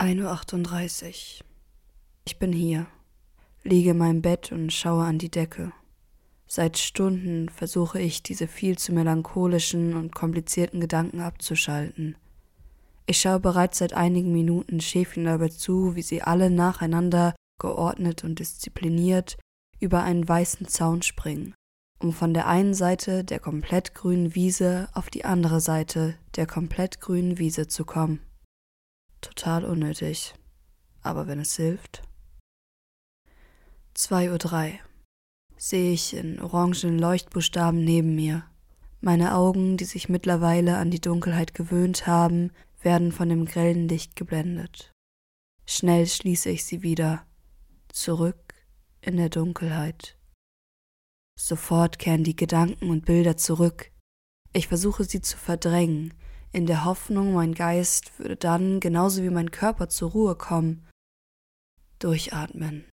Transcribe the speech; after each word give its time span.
1.38 0.00 1.40
Uhr. 1.40 1.46
Ich 2.24 2.38
bin 2.38 2.54
hier, 2.54 2.86
liege 3.64 3.90
in 3.90 3.98
meinem 3.98 4.22
Bett 4.22 4.50
und 4.50 4.72
schaue 4.72 5.04
an 5.04 5.18
die 5.18 5.30
Decke. 5.30 5.72
Seit 6.46 6.78
Stunden 6.78 7.50
versuche 7.50 8.00
ich, 8.00 8.22
diese 8.22 8.46
viel 8.48 8.78
zu 8.78 8.94
melancholischen 8.94 9.94
und 9.94 10.14
komplizierten 10.14 10.80
Gedanken 10.80 11.20
abzuschalten. 11.20 12.16
Ich 13.04 13.20
schaue 13.20 13.40
bereits 13.40 13.76
seit 13.76 13.92
einigen 13.92 14.32
Minuten 14.32 14.80
Schäfchen 14.80 15.26
dabei 15.26 15.48
zu, 15.48 15.94
wie 15.96 16.02
sie 16.02 16.22
alle 16.22 16.48
nacheinander, 16.48 17.34
geordnet 17.58 18.24
und 18.24 18.38
diszipliniert, 18.38 19.36
über 19.80 20.02
einen 20.02 20.26
weißen 20.26 20.66
Zaun 20.66 21.02
springen, 21.02 21.52
um 21.98 22.14
von 22.14 22.32
der 22.32 22.46
einen 22.46 22.72
Seite 22.72 23.22
der 23.22 23.38
komplett 23.38 23.94
grünen 23.94 24.34
Wiese 24.34 24.88
auf 24.94 25.10
die 25.10 25.26
andere 25.26 25.60
Seite 25.60 26.14
der 26.36 26.46
komplett 26.46 27.02
grünen 27.02 27.36
Wiese 27.36 27.66
zu 27.66 27.84
kommen. 27.84 28.20
Total 29.20 29.64
unnötig. 29.64 30.34
Aber 31.02 31.26
wenn 31.26 31.40
es 31.40 31.56
hilft. 31.56 32.02
2.03 33.96 34.72
Uhr. 34.72 34.78
Sehe 35.56 35.92
ich 35.92 36.14
in 36.14 36.40
orangen 36.40 36.98
Leuchtbuchstaben 36.98 37.84
neben 37.84 38.14
mir. 38.14 38.44
Meine 39.00 39.34
Augen, 39.34 39.76
die 39.76 39.84
sich 39.84 40.08
mittlerweile 40.08 40.76
an 40.76 40.90
die 40.90 41.00
Dunkelheit 41.00 41.54
gewöhnt 41.54 42.06
haben, 42.06 42.52
werden 42.82 43.12
von 43.12 43.28
dem 43.28 43.44
grellen 43.44 43.88
Licht 43.88 44.16
geblendet. 44.16 44.92
Schnell 45.66 46.06
schließe 46.06 46.50
ich 46.50 46.64
sie 46.64 46.82
wieder. 46.82 47.26
Zurück 47.88 48.54
in 49.00 49.16
der 49.16 49.28
Dunkelheit. 49.28 50.16
Sofort 51.38 51.98
kehren 51.98 52.24
die 52.24 52.36
Gedanken 52.36 52.90
und 52.90 53.06
Bilder 53.06 53.36
zurück. 53.36 53.90
Ich 54.52 54.68
versuche 54.68 55.04
sie 55.04 55.20
zu 55.20 55.38
verdrängen, 55.38 56.12
in 56.52 56.66
der 56.66 56.84
Hoffnung, 56.84 57.32
mein 57.32 57.54
Geist 57.54 58.18
würde 58.18 58.36
dann 58.36 58.80
genauso 58.80 59.22
wie 59.22 59.30
mein 59.30 59.50
Körper 59.50 59.88
zur 59.88 60.10
Ruhe 60.10 60.34
kommen. 60.34 60.86
Durchatmen. 62.00 62.88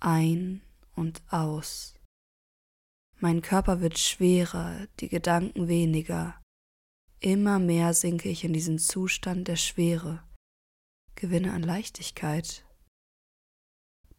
Ein 0.00 0.62
und 0.96 1.22
aus. 1.30 1.94
Mein 3.20 3.42
Körper 3.42 3.80
wird 3.80 3.98
schwerer, 3.98 4.86
die 5.00 5.08
Gedanken 5.08 5.68
weniger. 5.68 6.40
Immer 7.20 7.58
mehr 7.58 7.94
sinke 7.94 8.28
ich 8.28 8.44
in 8.44 8.52
diesen 8.52 8.78
Zustand 8.78 9.48
der 9.48 9.56
Schwere, 9.56 10.22
gewinne 11.14 11.52
an 11.52 11.62
Leichtigkeit. 11.62 12.66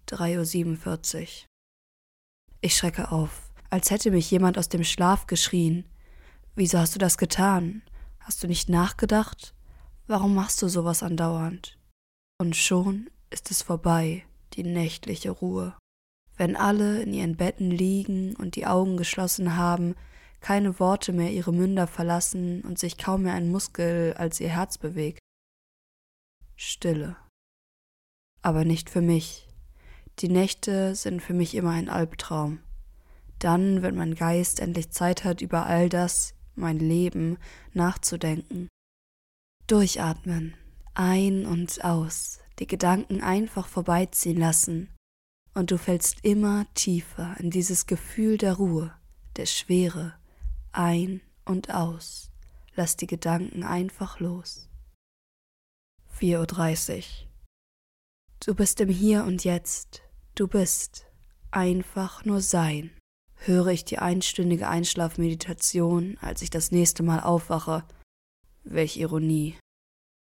3.47 0.07 1.22
Uhr. 1.22 1.27
Ich 2.61 2.75
schrecke 2.75 3.11
auf, 3.11 3.51
als 3.69 3.91
hätte 3.91 4.11
mich 4.11 4.31
jemand 4.31 4.57
aus 4.57 4.69
dem 4.69 4.83
Schlaf 4.83 5.27
geschrien. 5.27 5.85
Wieso 6.55 6.79
hast 6.79 6.95
du 6.95 6.99
das 6.99 7.17
getan? 7.17 7.83
Hast 8.25 8.41
du 8.41 8.47
nicht 8.47 8.69
nachgedacht? 8.69 9.53
Warum 10.07 10.33
machst 10.33 10.59
du 10.63 10.67
sowas 10.67 11.03
andauernd? 11.03 11.77
Und 12.39 12.55
schon 12.55 13.11
ist 13.29 13.51
es 13.51 13.61
vorbei, 13.61 14.25
die 14.53 14.63
nächtliche 14.63 15.29
Ruhe. 15.29 15.77
Wenn 16.35 16.55
alle 16.55 17.03
in 17.03 17.13
ihren 17.13 17.37
Betten 17.37 17.69
liegen 17.69 18.35
und 18.35 18.55
die 18.55 18.65
Augen 18.65 18.97
geschlossen 18.97 19.57
haben, 19.57 19.93
keine 20.41 20.79
Worte 20.79 21.13
mehr 21.13 21.29
ihre 21.31 21.53
Münder 21.53 21.85
verlassen 21.85 22.61
und 22.61 22.79
sich 22.79 22.97
kaum 22.97 23.21
mehr 23.21 23.35
ein 23.35 23.51
Muskel 23.51 24.15
als 24.17 24.39
ihr 24.39 24.49
Herz 24.49 24.79
bewegt. 24.79 25.19
Stille. 26.55 27.17
Aber 28.41 28.65
nicht 28.65 28.89
für 28.89 29.01
mich. 29.01 29.47
Die 30.17 30.29
Nächte 30.29 30.95
sind 30.95 31.21
für 31.21 31.35
mich 31.35 31.53
immer 31.53 31.71
ein 31.71 31.89
Albtraum. 31.89 32.57
Dann, 33.37 33.83
wenn 33.83 33.95
mein 33.95 34.15
Geist 34.15 34.61
endlich 34.61 34.89
Zeit 34.89 35.23
hat, 35.23 35.41
über 35.41 35.67
all 35.67 35.89
das, 35.89 36.33
mein 36.55 36.79
Leben 36.79 37.37
nachzudenken. 37.73 38.67
Durchatmen, 39.67 40.55
ein 40.93 41.45
und 41.45 41.83
aus, 41.83 42.39
die 42.59 42.67
Gedanken 42.67 43.21
einfach 43.21 43.67
vorbeiziehen 43.67 44.37
lassen, 44.37 44.89
und 45.53 45.71
du 45.71 45.77
fällst 45.77 46.23
immer 46.23 46.65
tiefer 46.73 47.35
in 47.39 47.49
dieses 47.49 47.87
Gefühl 47.87 48.37
der 48.37 48.55
Ruhe, 48.55 48.93
der 49.38 49.45
Schwere, 49.45 50.13
ein 50.71 51.21
und 51.45 51.73
aus. 51.73 52.29
Lass 52.75 52.97
die 52.97 53.07
Gedanken 53.07 53.63
einfach 53.63 54.19
los. 54.19 54.67
4.30 56.19 56.97
Uhr. 56.97 57.03
Du 58.45 58.53
bist 58.53 58.81
im 58.81 58.89
Hier 58.89 59.23
und 59.23 59.45
Jetzt. 59.45 60.01
Du 60.35 60.47
bist 60.47 61.05
einfach 61.51 62.25
nur 62.25 62.41
Sein 62.41 62.91
höre 63.47 63.67
ich 63.67 63.85
die 63.85 64.00
einstündige 64.00 64.67
Einschlafmeditation, 64.67 66.17
als 66.22 66.41
ich 66.41 66.50
das 66.50 66.72
nächste 66.72 67.03
Mal 67.03 67.19
aufwache. 67.19 67.83
Welch 68.63 68.97
Ironie. 68.97 69.56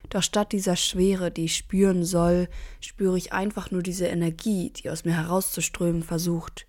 Doch 0.09 0.23
statt 0.23 0.51
dieser 0.51 0.75
Schwere, 0.75 1.31
die 1.31 1.45
ich 1.45 1.55
spüren 1.55 2.05
soll, 2.05 2.47
spüre 2.79 3.17
ich 3.17 3.33
einfach 3.33 3.72
nur 3.72 3.83
diese 3.83 4.07
Energie, 4.07 4.72
die 4.72 4.89
aus 4.89 5.05
mir 5.05 5.17
herauszuströmen 5.17 6.03
versucht. 6.03 6.67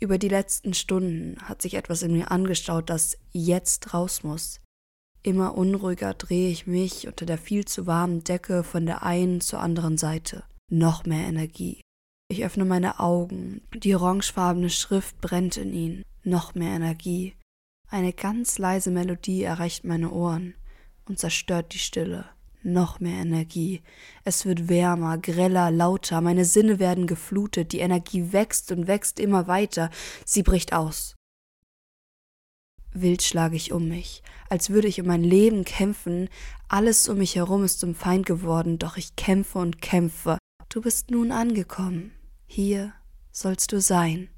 Über 0.00 0.18
die 0.18 0.28
letzten 0.28 0.74
Stunden 0.74 1.36
hat 1.42 1.62
sich 1.62 1.74
etwas 1.74 2.02
in 2.02 2.12
mir 2.12 2.30
angestaut, 2.30 2.90
das 2.90 3.18
jetzt 3.30 3.94
raus 3.94 4.24
muss. 4.24 4.60
Immer 5.22 5.54
unruhiger 5.54 6.14
drehe 6.14 6.50
ich 6.50 6.66
mich 6.66 7.06
unter 7.06 7.26
der 7.26 7.38
viel 7.38 7.64
zu 7.64 7.86
warmen 7.86 8.24
Decke 8.24 8.64
von 8.64 8.86
der 8.86 9.04
einen 9.04 9.40
zur 9.40 9.60
anderen 9.60 9.96
Seite. 9.96 10.42
Noch 10.68 11.04
mehr 11.04 11.28
Energie, 11.28 11.80
ich 12.32 12.44
öffne 12.44 12.64
meine 12.64 12.98
Augen. 12.98 13.60
Die 13.74 13.94
orangefarbene 13.94 14.70
Schrift 14.70 15.20
brennt 15.20 15.56
in 15.56 15.72
ihnen. 15.72 16.02
Noch 16.24 16.54
mehr 16.54 16.74
Energie. 16.74 17.34
Eine 17.88 18.12
ganz 18.12 18.58
leise 18.58 18.90
Melodie 18.90 19.42
erreicht 19.42 19.84
meine 19.84 20.10
Ohren 20.10 20.54
und 21.04 21.18
zerstört 21.18 21.74
die 21.74 21.78
Stille. 21.78 22.24
Noch 22.62 23.00
mehr 23.00 23.20
Energie. 23.20 23.82
Es 24.24 24.46
wird 24.46 24.68
wärmer, 24.68 25.18
greller, 25.18 25.70
lauter. 25.70 26.20
Meine 26.20 26.44
Sinne 26.44 26.78
werden 26.78 27.06
geflutet. 27.06 27.72
Die 27.72 27.80
Energie 27.80 28.32
wächst 28.32 28.72
und 28.72 28.86
wächst 28.86 29.20
immer 29.20 29.46
weiter. 29.46 29.90
Sie 30.24 30.42
bricht 30.42 30.72
aus. 30.72 31.16
Wild 32.94 33.22
schlage 33.22 33.56
ich 33.56 33.72
um 33.72 33.88
mich, 33.88 34.22
als 34.48 34.70
würde 34.70 34.86
ich 34.86 35.00
um 35.00 35.06
mein 35.06 35.24
Leben 35.24 35.64
kämpfen. 35.64 36.28
Alles 36.68 37.08
um 37.08 37.18
mich 37.18 37.36
herum 37.36 37.64
ist 37.64 37.80
zum 37.80 37.94
Feind 37.94 38.26
geworden, 38.26 38.78
doch 38.78 38.96
ich 38.96 39.16
kämpfe 39.16 39.58
und 39.58 39.80
kämpfe. 39.80 40.38
Du 40.68 40.82
bist 40.82 41.10
nun 41.10 41.32
angekommen. 41.32 42.12
Hier 42.54 42.92
sollst 43.30 43.72
du 43.72 43.80
sein, 43.80 44.28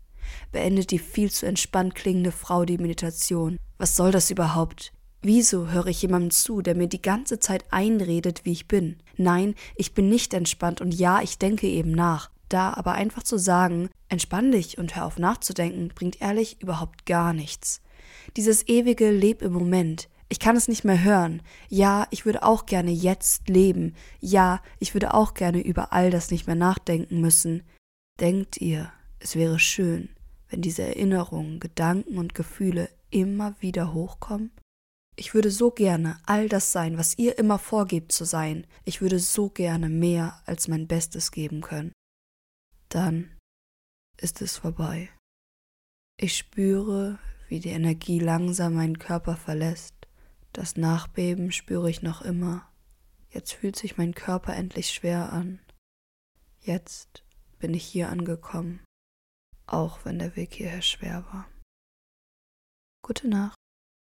beendet 0.53 0.93
die 0.93 1.01
viel 1.01 1.33
zu 1.33 1.47
entspannt 1.47 1.97
klingende 1.97 2.31
Frau 2.31 2.65
die 2.65 2.79
Meditation. 2.79 3.59
Was 3.77 3.97
soll 3.97 4.13
das 4.13 4.31
überhaupt? 4.31 4.93
Wieso 5.21 5.73
höre 5.73 5.89
ich 5.89 6.03
jemandem 6.03 6.31
zu, 6.31 6.63
der 6.63 6.77
mir 6.77 6.87
die 6.87 7.03
ganze 7.03 7.41
Zeit 7.41 7.65
einredet, 7.73 8.45
wie 8.45 8.53
ich 8.53 8.69
bin? 8.69 8.99
Nein, 9.17 9.57
ich 9.75 9.95
bin 9.95 10.09
nicht 10.09 10.33
entspannt 10.33 10.81
und 10.81 10.95
ja, 10.95 11.23
ich 11.23 11.39
denke 11.39 11.67
eben 11.67 11.91
nach. 11.91 12.31
Da 12.49 12.73
aber 12.75 12.93
einfach 12.93 13.25
zu 13.25 13.37
sagen, 13.37 13.91
entspann 14.09 14.53
dich 14.53 14.79
und 14.79 14.95
hör 14.95 15.07
auf 15.07 15.19
nachzudenken, 15.19 15.89
bringt 15.93 16.21
ehrlich 16.21 16.63
überhaupt 16.63 17.07
gar 17.07 17.33
nichts. 17.33 17.81
Dieses 18.37 18.69
ewige 18.69 19.11
Leb 19.11 19.43
im 19.43 19.53
Moment, 19.53 20.09
ich 20.29 20.39
kann 20.39 20.55
es 20.55 20.69
nicht 20.69 20.85
mehr 20.85 21.03
hören. 21.03 21.43
Ja, 21.69 22.07
ich 22.13 22.25
würde 22.25 22.45
auch 22.45 22.67
gerne 22.67 22.93
jetzt 22.93 23.49
leben. 23.49 23.97
Ja, 24.21 24.63
ich 24.79 24.95
würde 24.95 25.15
auch 25.15 25.35
gerne 25.35 25.61
über 25.61 25.93
all 25.93 26.13
das 26.13 26.31
nicht 26.31 26.47
mehr 26.47 26.55
nachdenken 26.55 27.21
müssen. 27.21 27.65
Denkt 28.21 28.61
ihr, 28.61 28.93
es 29.19 29.35
wäre 29.35 29.59
schön, 29.59 30.09
wenn 30.49 30.63
diese 30.63 30.83
Erinnerungen, 30.83 31.59
Gedanken 31.59 32.19
und 32.19 32.35
Gefühle 32.35 32.89
immer 33.11 33.61
wieder 33.61 33.93
hochkommen? 33.93 34.53
Ich 35.17 35.35
würde 35.35 35.51
so 35.51 35.71
gerne 35.71 36.19
all 36.27 36.49
das 36.49 36.73
sein, 36.73 36.99
was 36.99 37.19
ihr 37.19 37.39
immer 37.39 37.59
vorgebt 37.59 38.13
zu 38.13 38.25
sein. 38.25 38.67
Ich 38.85 39.01
würde 39.01 39.19
so 39.19 39.49
gerne 39.49 39.89
mehr 39.89 40.43
als 40.47 40.69
mein 40.69 40.87
Bestes 40.87 41.31
geben 41.31 41.61
können. 41.61 41.93
Dann 42.89 43.31
ist 44.17 44.43
es 44.43 44.57
vorbei. 44.57 45.11
Ich 46.17 46.37
spüre, 46.37 47.19
wie 47.49 47.61
die 47.61 47.71
Energie 47.71 48.21
langsam 48.21 48.75
meinen 48.75 48.99
Körper 48.99 49.37
verlässt. 49.37 49.95
Das 50.53 50.77
Nachbeben 50.77 51.51
spüre 51.51 51.91
ich 51.91 52.03
noch 52.03 52.23
immer. 52.23 52.69
Jetzt 53.31 53.53
fühlt 53.53 53.75
sich 53.75 53.97
mein 53.97 54.15
Körper 54.15 54.55
endlich 54.55 54.91
schwer 54.91 55.33
an. 55.33 55.59
Jetzt 56.61 57.24
bin 57.65 57.73
ich 57.73 57.87
hier 57.87 58.11
angekommen, 58.11 58.85
auch 59.65 60.05
wenn 60.05 60.19
der 60.19 60.37
Weg 60.37 60.53
hierher 60.53 60.83
schwer 60.83 61.25
war. 61.33 61.49
Gute 63.03 63.27
Nacht. 63.27 63.54